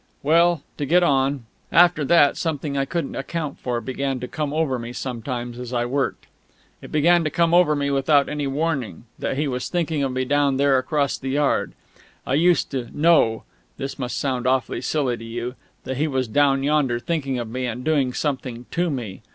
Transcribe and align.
Well 0.23 0.63
(to 0.77 0.87
get 0.87 1.03
on), 1.03 1.45
after 1.71 2.03
that 2.05 2.35
something 2.35 2.75
I 2.75 2.85
couldn't 2.85 3.13
account 3.15 3.59
for 3.59 3.79
began 3.79 4.19
to 4.21 4.27
come 4.27 4.51
over 4.51 4.79
me 4.79 4.93
sometimes 4.93 5.59
as 5.59 5.73
I 5.73 5.85
worked. 5.85 6.25
It 6.81 6.91
began 6.91 7.23
to 7.23 7.29
come 7.29 7.53
over 7.53 7.75
me, 7.75 7.91
without 7.91 8.27
any 8.27 8.47
warning, 8.47 9.03
that 9.19 9.37
he 9.37 9.47
was 9.47 9.69
thinking 9.69 10.01
of 10.01 10.11
me 10.11 10.25
down 10.25 10.57
there 10.57 10.79
across 10.79 11.19
the 11.19 11.29
yard. 11.29 11.73
I 12.25 12.33
used 12.33 12.71
to 12.71 12.89
know 12.99 13.43
(this 13.77 13.99
must 13.99 14.17
sound 14.17 14.47
awfully 14.47 14.81
silly 14.81 15.17
to 15.17 15.23
you) 15.23 15.53
that 15.83 15.97
he 15.97 16.07
was 16.07 16.27
down 16.27 16.63
yonder, 16.63 16.99
thinking 16.99 17.37
of 17.37 17.47
me 17.47 17.67
and 17.67 17.83
doing 17.83 18.11
something 18.11 18.65
to 18.71 18.89
me. 18.89 19.21